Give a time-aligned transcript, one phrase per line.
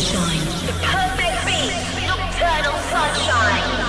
[0.00, 0.44] sunshine.
[0.66, 1.72] The perfect beat,
[2.06, 3.86] nocturnal sunshine.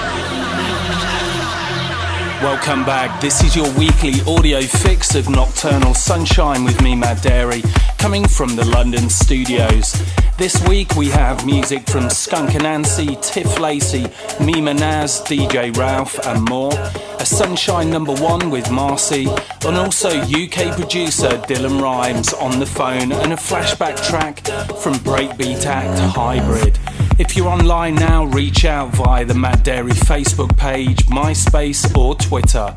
[2.41, 3.20] Welcome back.
[3.20, 7.62] This is your weekly audio fix of Nocturnal Sunshine with me, Matt Darey,
[8.07, 9.91] coming from the London studios.
[10.38, 14.05] This week we have music from Skunk Anansie, Tiff Lacey,
[14.39, 16.71] Mima Naz, DJ Ralph, and more.
[17.20, 19.28] A Sunshine number one with Marcy,
[19.65, 24.37] and also UK producer Dylan Rhymes on the phone, and a flashback track
[24.82, 26.79] from Breakbeat Act Hybrid.
[27.20, 32.75] If you're online now, reach out via the Matt Darey Facebook page, MySpace, or Twitter.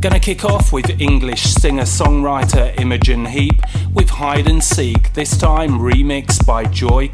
[0.00, 3.60] Gonna kick off with English singer songwriter Imogen Heap
[3.92, 7.08] with Hide and Seek, this time remixed by Joy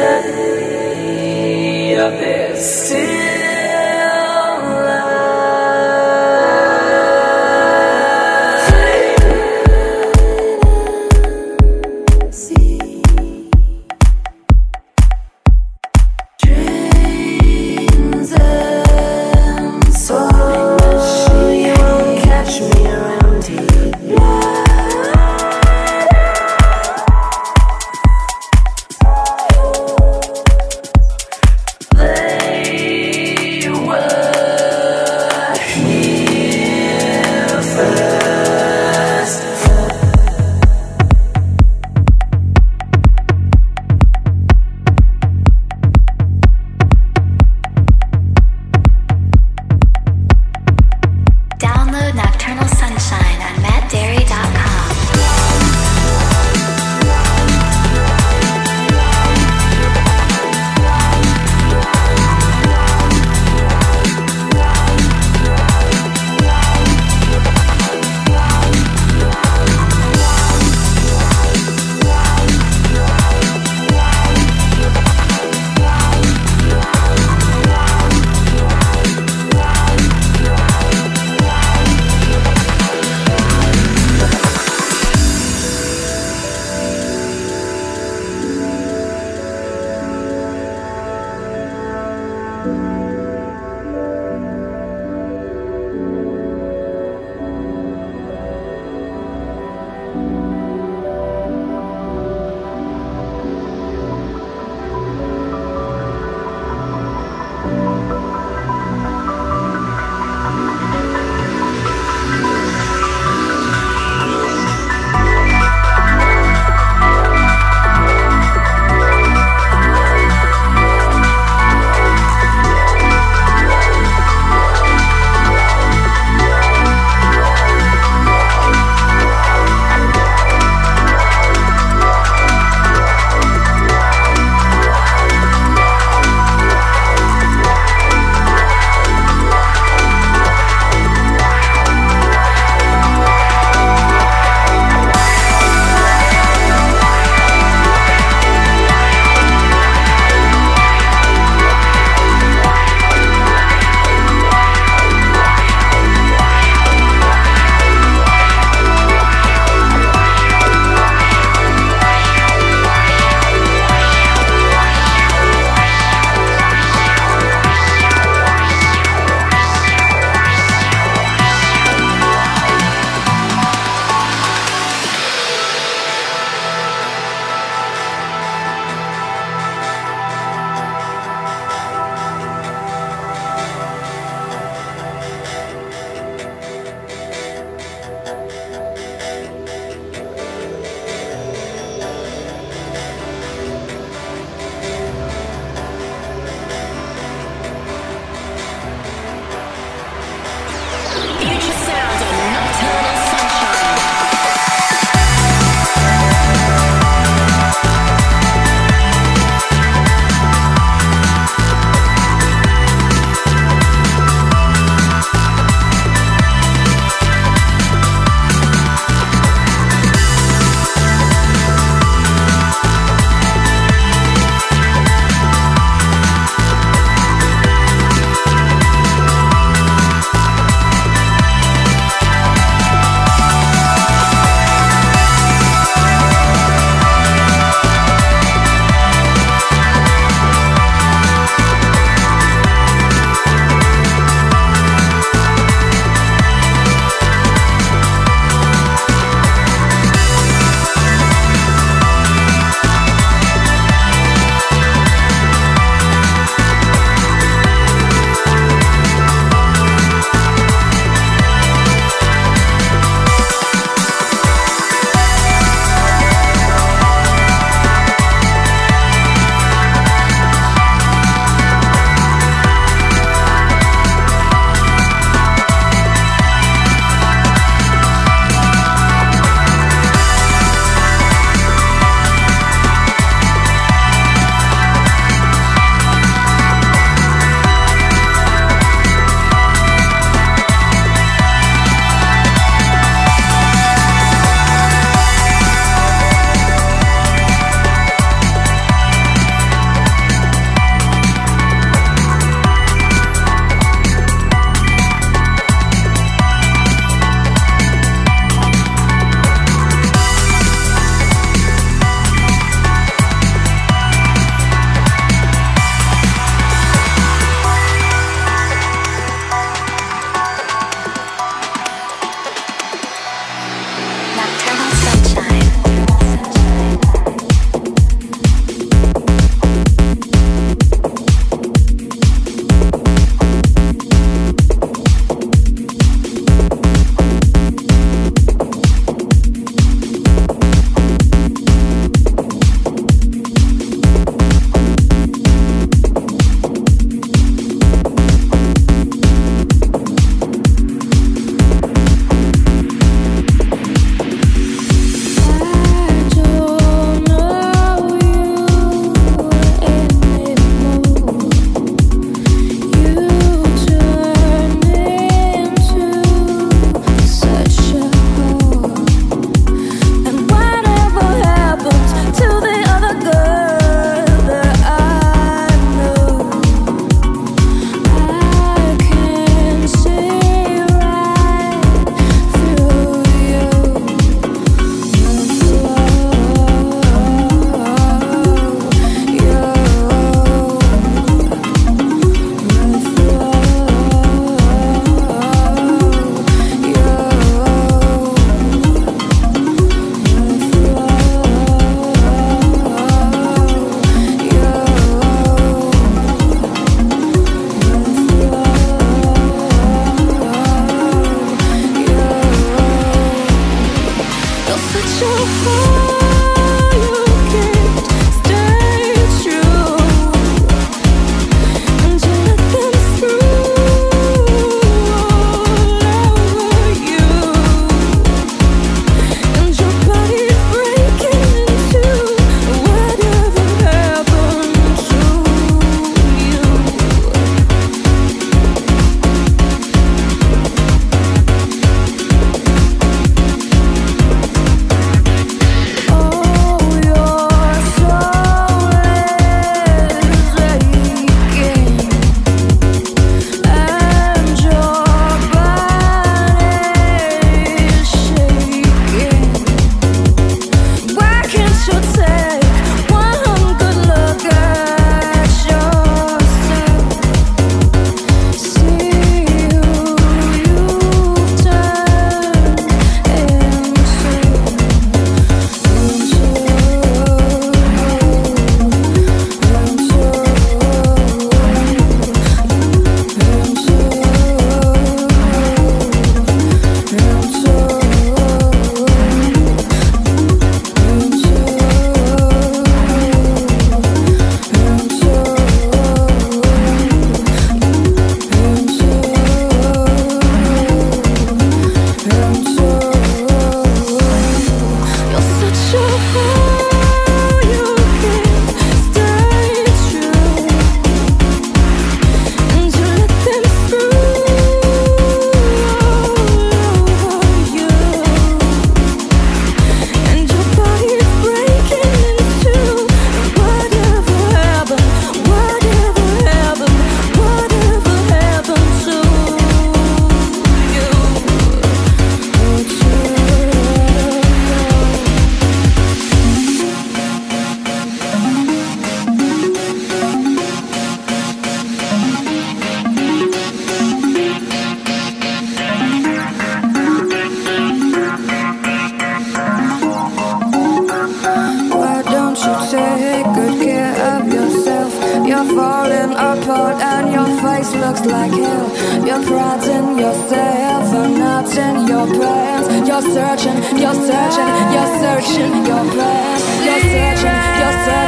[2.00, 3.33] the.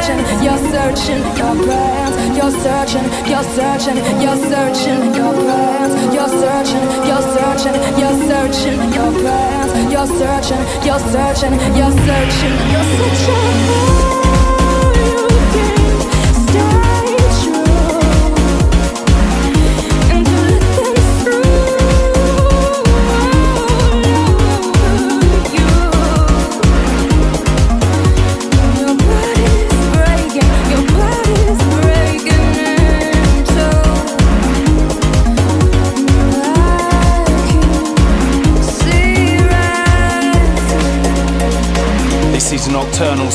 [0.07, 2.15] Searching, you're searching your plans.
[2.37, 5.93] You're searching, you're searching, you're searching your plans.
[6.13, 9.91] You're searching, you're searching, you're searching your plans.
[9.91, 14.06] You're searching, you're searching, you're searching, you're searching.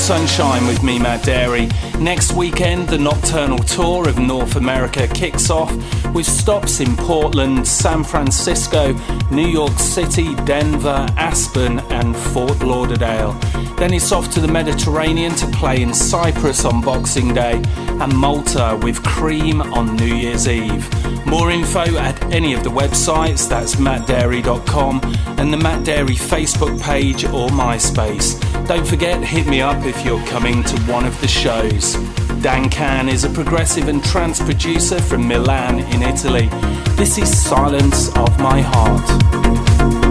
[0.03, 1.71] Sunshine with me, Matt Darey.
[2.01, 5.73] Next weekend, the Nocturnal Tour of North America kicks off
[6.13, 8.95] with stops in Portland, San Francisco,
[9.31, 13.33] New York City, Denver, Aspen, and Fort Lauderdale.
[13.79, 17.63] Then it's off to the Mediterranean to play in Cyprus on Boxing Day
[18.03, 20.89] and Malta with Cream on New Year's Eve.
[21.25, 25.01] More info at any of the websites, that's mattdarey.com
[25.39, 28.41] and the Matt Darey Facebook page or MySpace.
[28.67, 31.95] Don't forget, hit me up if you're coming to one of the shows.
[32.43, 36.49] Dan Can is a progressive and trance producer from Milan in Italy.
[36.97, 40.02] This is Silence of My Heart.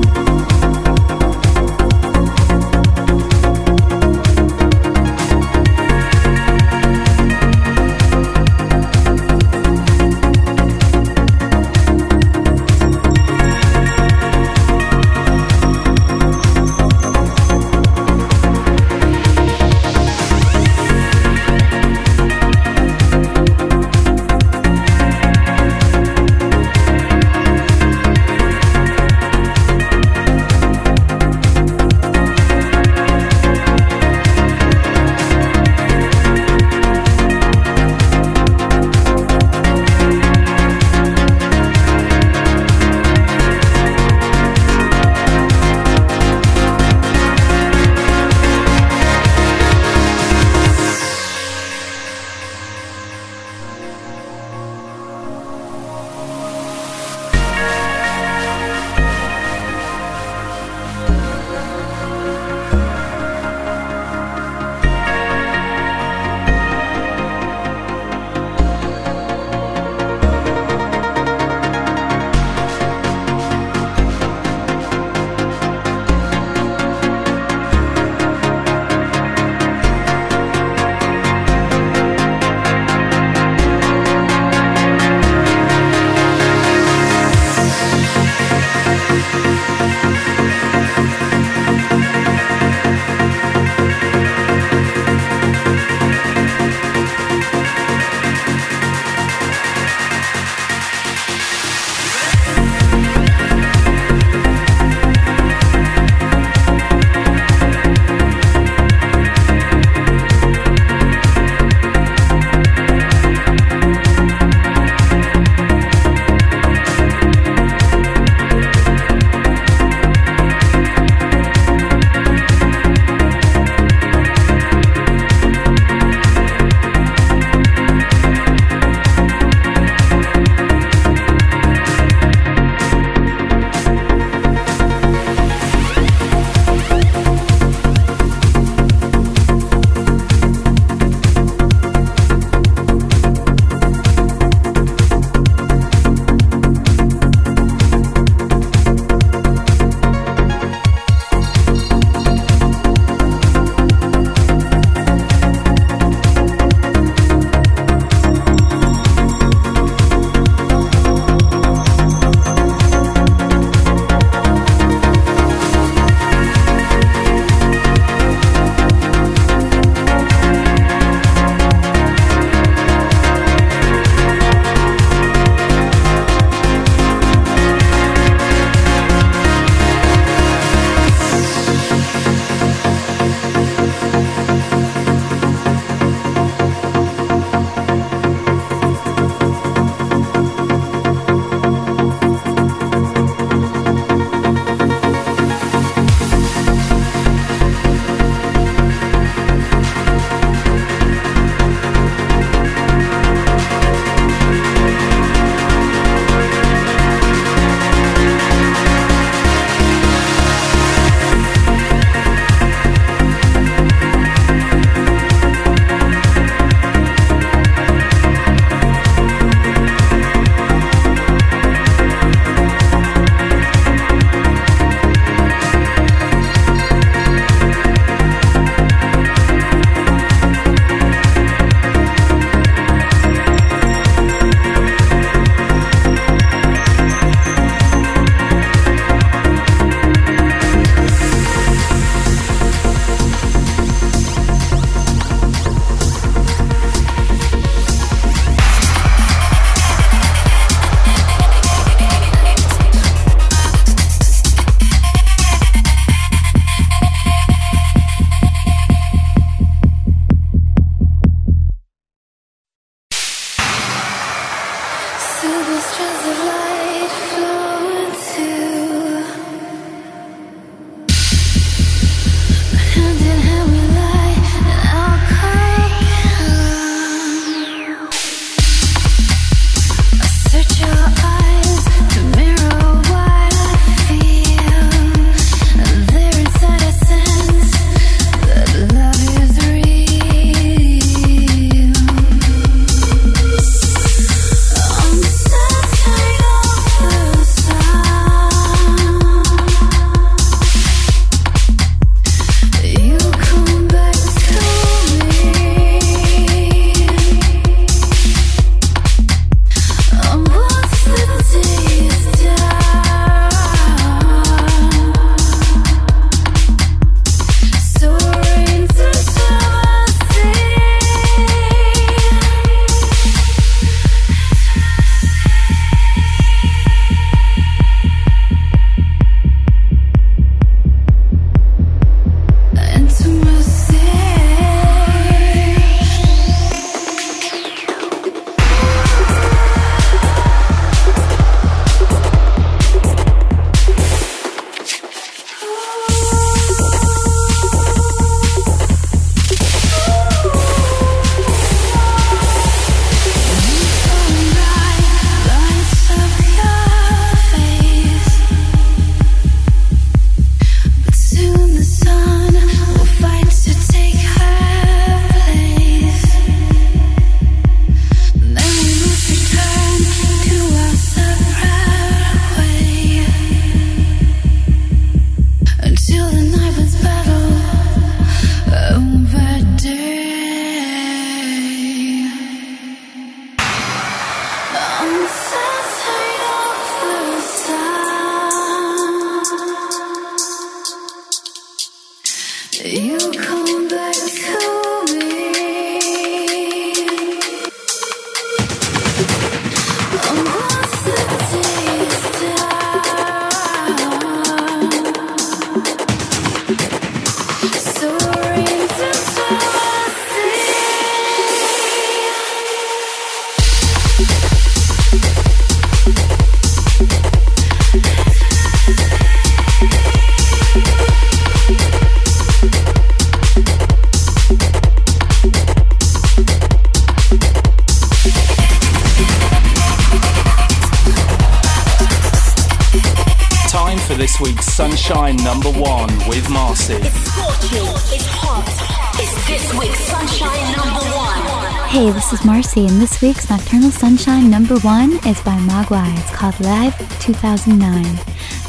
[442.73, 446.17] And this week's Nocturnal Sunshine number one is by Moguai.
[446.17, 448.03] It's called Live 2009.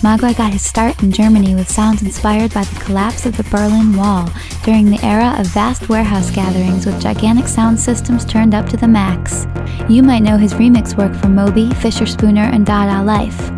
[0.02, 3.96] Moguai got his start in Germany with sounds inspired by the collapse of the Berlin
[3.96, 4.28] Wall
[4.64, 8.88] during the era of vast warehouse gatherings with gigantic sound systems turned up to the
[8.88, 9.46] max.
[9.88, 13.52] You might know his remix work for Moby, Fischerspooner, and Dada Life.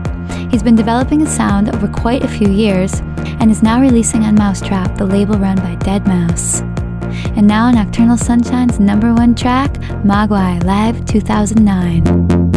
[0.50, 3.00] He's been developing a sound over quite a few years
[3.40, 6.74] and is now releasing on mau5trap, the label run by deadmau5.
[7.37, 12.53] And now Nocturnal Sunshine's number one track, Moguai Live 2009.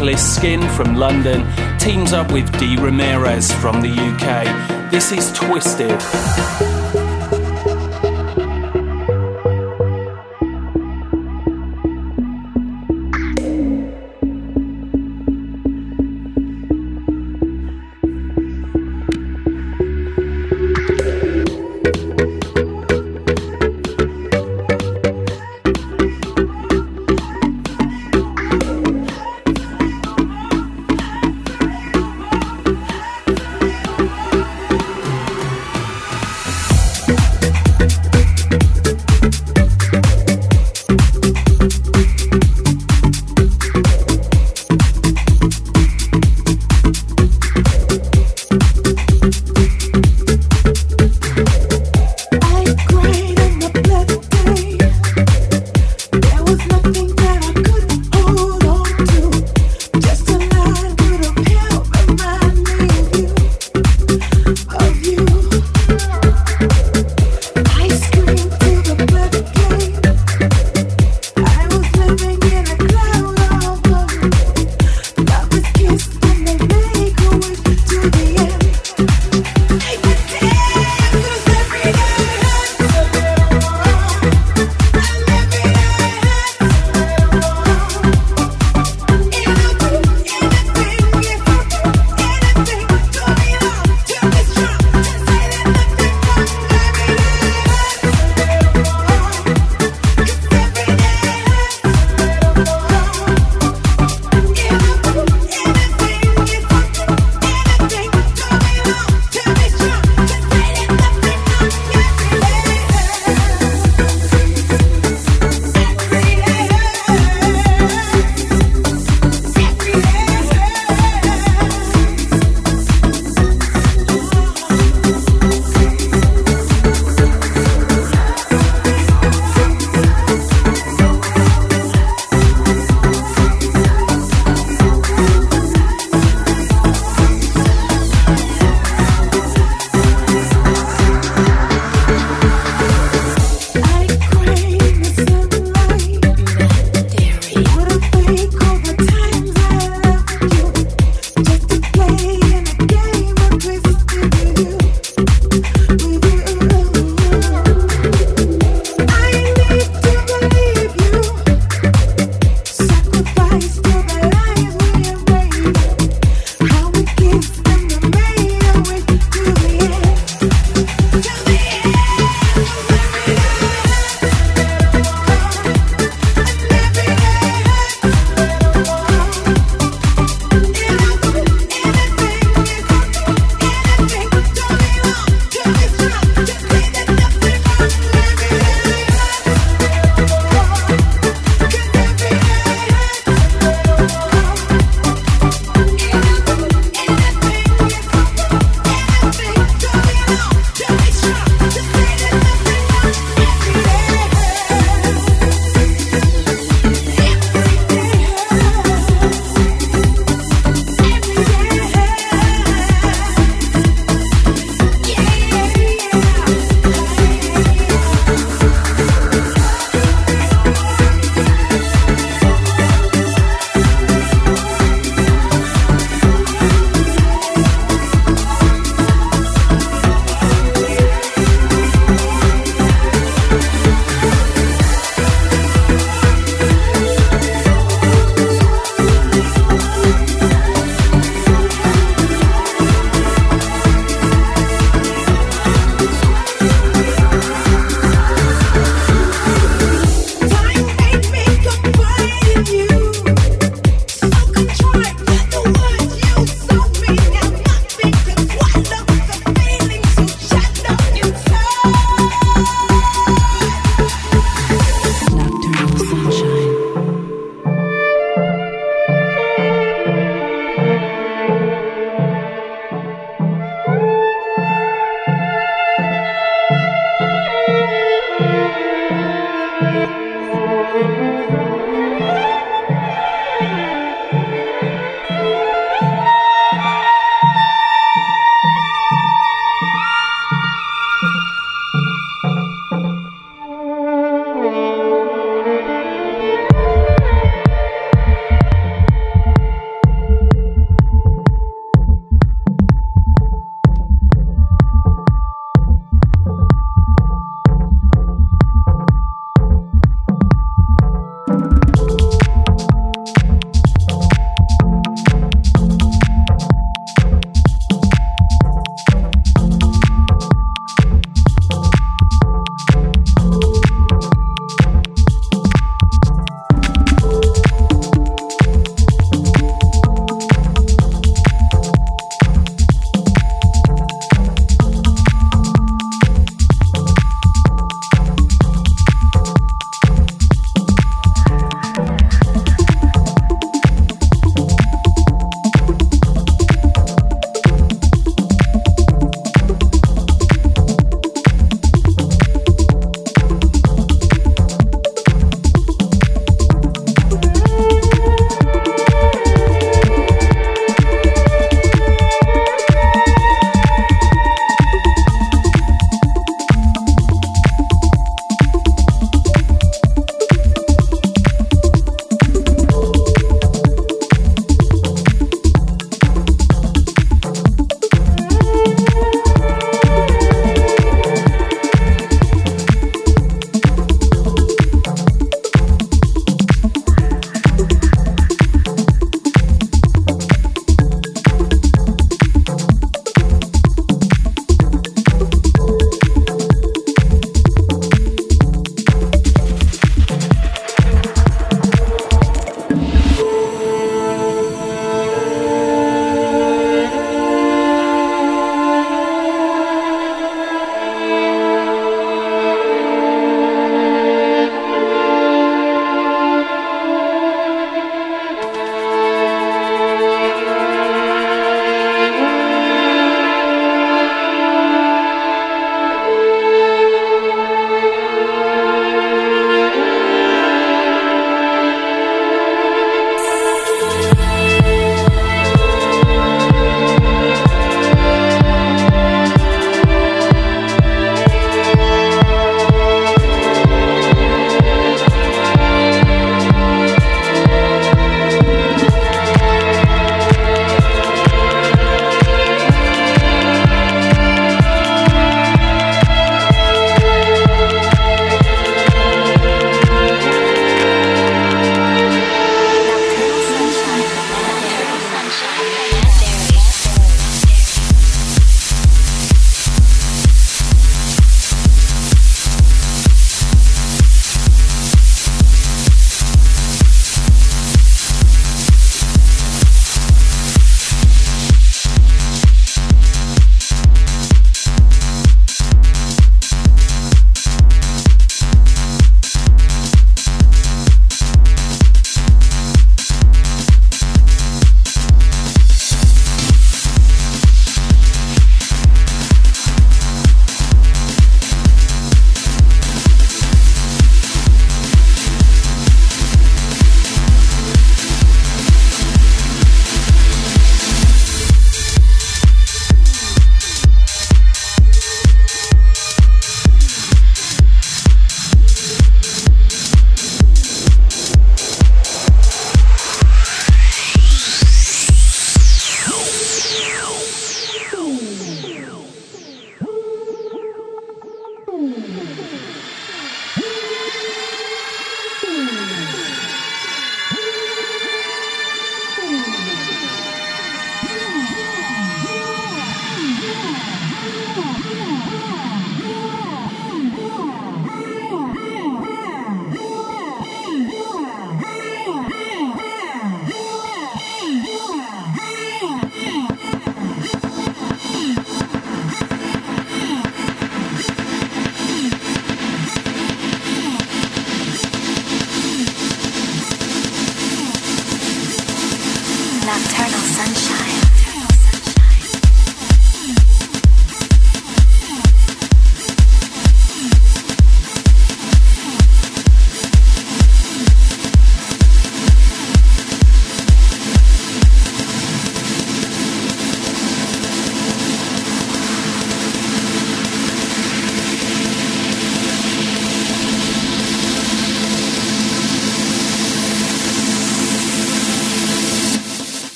[0.00, 1.46] Vocalist Skin from London
[1.78, 2.78] teams up with D.
[2.78, 4.90] Ramirez from the UK.
[4.90, 6.00] This is Twisted.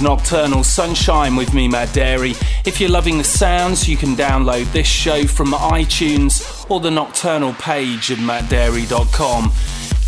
[0.00, 2.36] Nocturnal Sunshine with me, Matt Darey.
[2.66, 7.54] If you're loving the sounds, you can download this show from iTunes or the Nocturnal
[7.54, 9.50] page of mattdarey.com.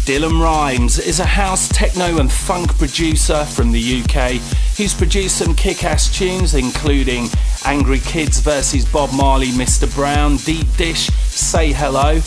[0.04, 4.40] Dylan Rhymes is a house, techno, and funk producer from the UK
[4.76, 7.28] who's produced some kick ass tunes, including
[7.66, 8.90] Angry Kids vs.
[8.90, 9.92] Bob Marley, Mr.
[9.94, 12.20] Brown, Deep Dish, Say Hello,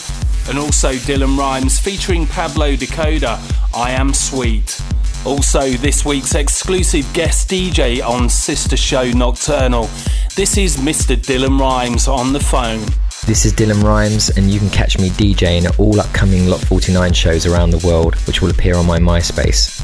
[0.49, 3.39] and also Dylan Rhymes featuring Pablo Decoder,
[3.73, 4.82] I Am Sweet.
[5.25, 9.89] Also, this week's exclusive guest DJ on Sister Show Nocturnal.
[10.35, 11.15] This is Mr.
[11.15, 12.85] Dylan Rhymes on the phone.
[13.25, 17.13] This is Dylan Rhymes, and you can catch me DJing at all upcoming Lot 49
[17.13, 19.81] shows around the world, which will appear on my MySpace.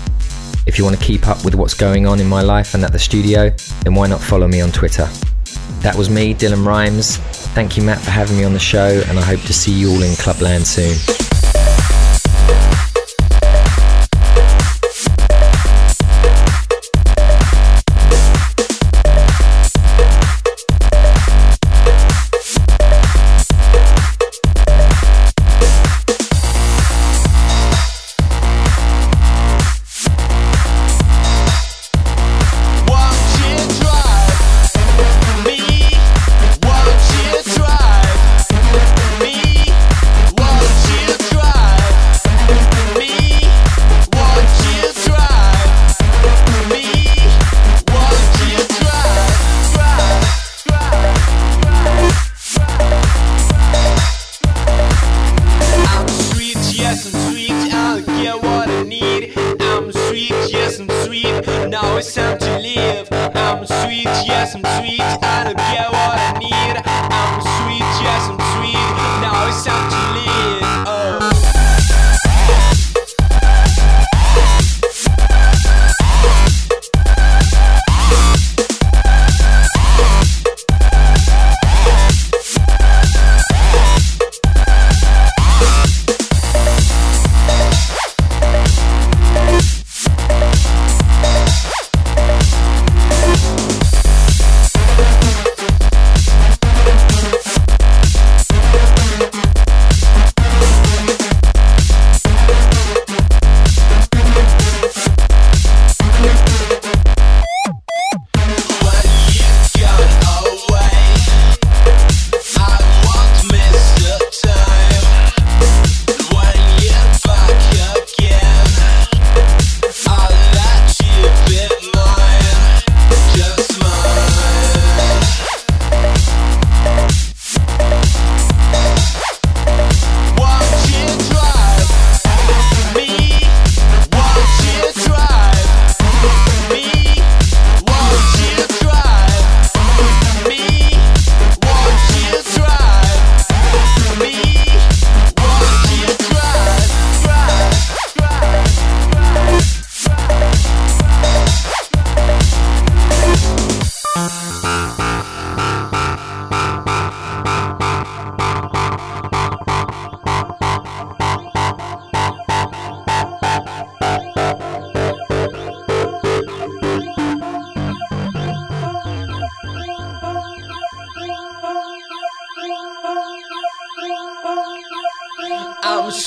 [0.67, 2.91] If you want to keep up with what's going on in my life and at
[2.91, 3.49] the studio,
[3.83, 5.07] then why not follow me on Twitter?
[5.79, 7.15] That was me, Dylan Rhymes.
[7.55, 9.89] Thank you, Matt, for having me on the show, and I hope to see you
[9.89, 11.28] all in Clubland soon.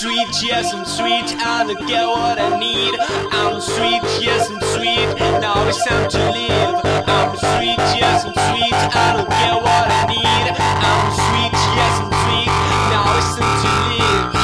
[0.03, 2.95] sweet, yes I'm sweet, and I get what I need.
[3.31, 5.07] I'm sweet, yes I'm sweet,
[5.41, 6.81] now it's time to live.
[7.07, 10.47] I'm sweet, yes I'm sweet, and I get what I need.
[10.91, 12.51] I'm sweet, yes I'm sweet,
[12.91, 14.42] now it's time to live.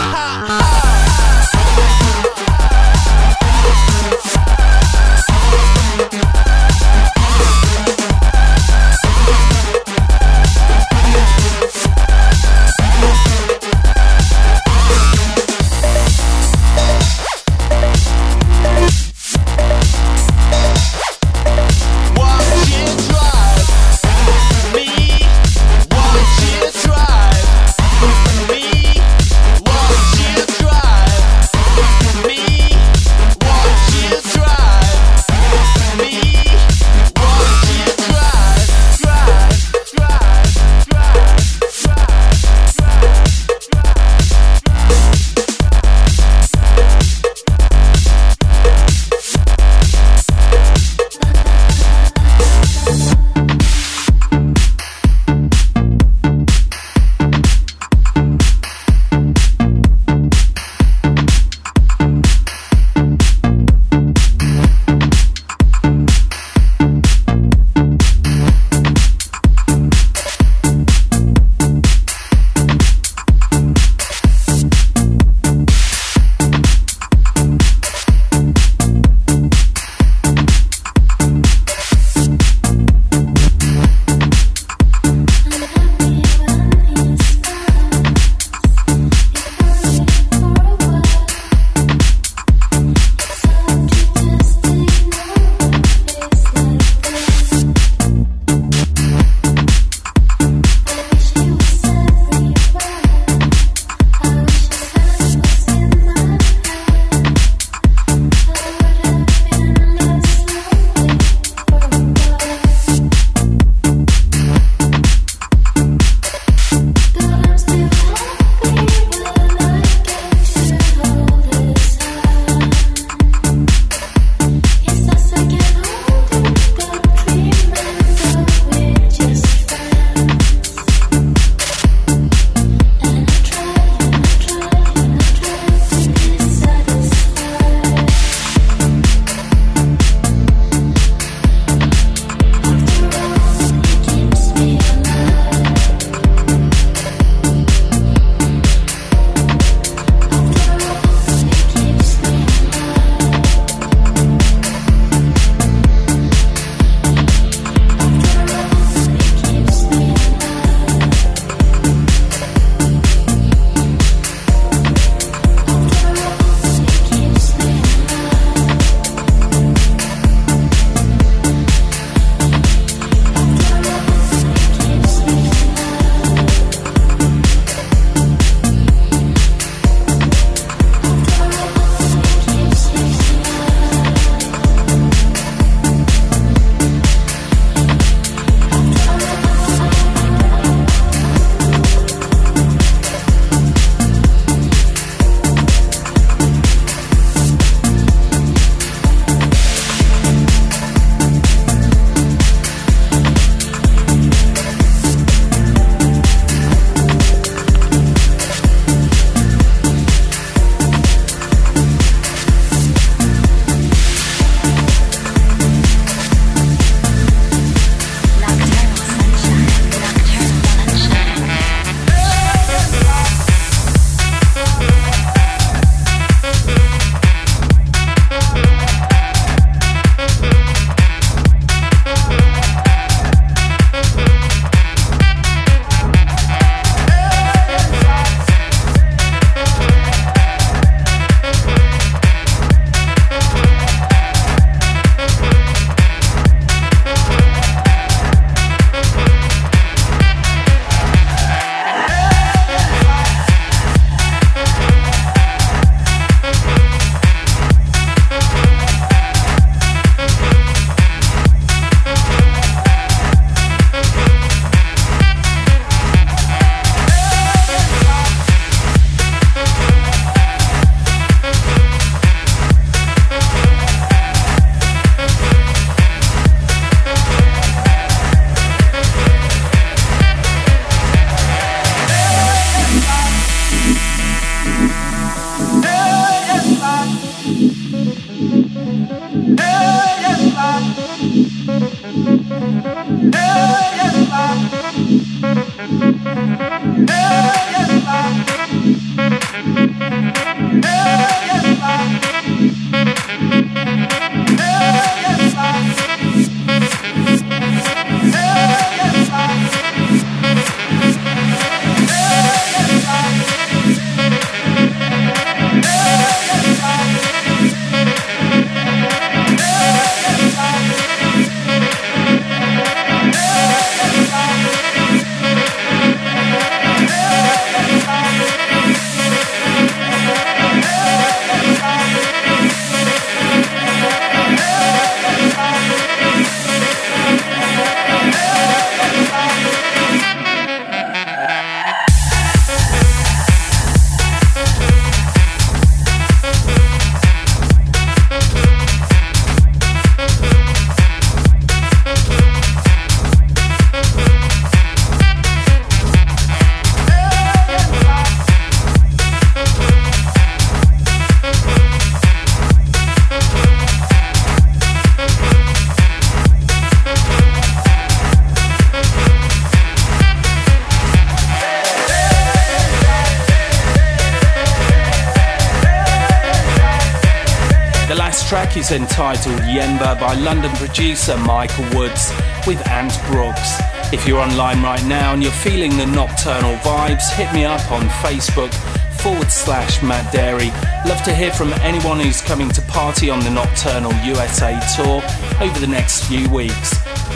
[379.18, 382.30] Is Yemba by London producer Michael Woods
[382.68, 383.80] with Ant Brooks.
[384.12, 388.02] If you're online right now and you're feeling the nocturnal vibes, hit me up on
[388.22, 388.72] Facebook
[389.20, 390.70] forward slash Matt Darey.
[391.04, 395.20] Love to hear from anyone who's coming to party on the Nocturnal USA tour
[395.60, 396.94] over the next few weeks.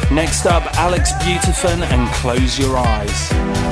[0.09, 3.72] Next up, Alex Beautifun and Close Your Eyes.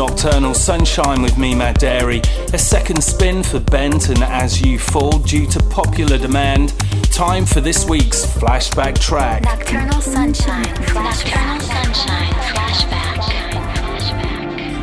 [0.00, 2.24] Nocturnal Sunshine with me, Matt Darey.
[2.54, 6.72] A second spin for Bent and As You Fall due to popular demand.
[7.12, 9.42] Time for this week's flashback track.
[9.42, 11.34] Nocturnal Sunshine Flashback.
[11.34, 13.10] Nocturnal Sunshine Flashback.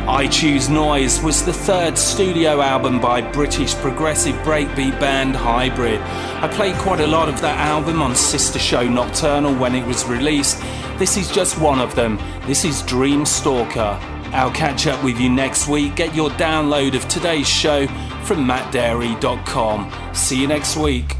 [0.06, 6.00] I Choose Noise was the third studio album by British progressive breakbeat band Hybrid.
[6.00, 10.06] I played quite a lot of that album on Sister Show Nocturnal when it was
[10.06, 10.62] released.
[10.96, 12.20] This is just one of them.
[12.46, 13.98] This is Dream Stalker.
[14.32, 15.96] I'll catch up with you next week.
[15.96, 17.86] Get your download of today's show
[18.24, 20.14] from mattdarey.com.
[20.14, 21.17] See you next week.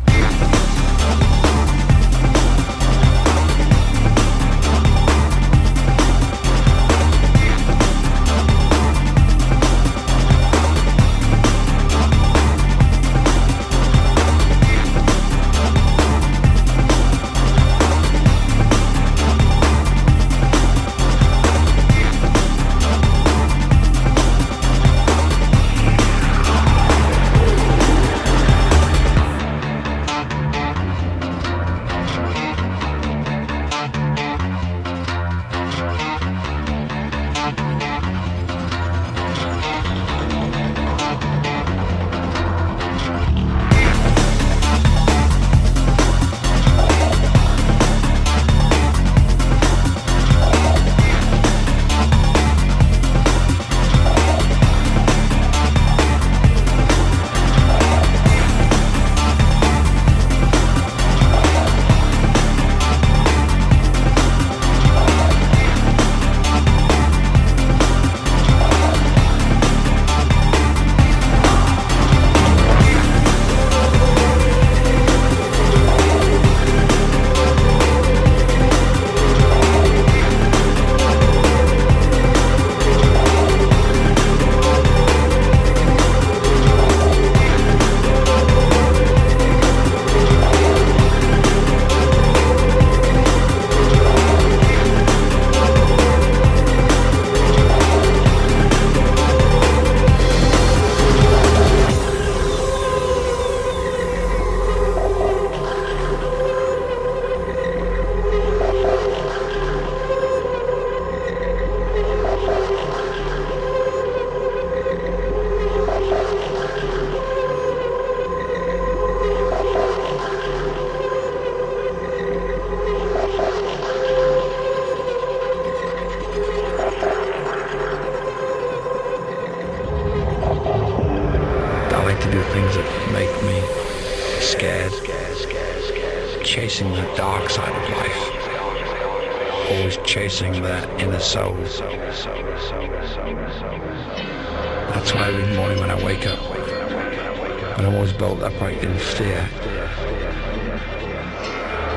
[149.18, 149.50] fear.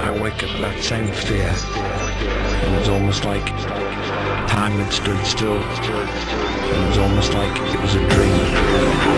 [0.02, 1.54] I wake up that same fear.
[2.64, 3.46] And it was almost like
[4.50, 5.62] time had stood still.
[5.62, 9.12] And it was almost like it was a dream.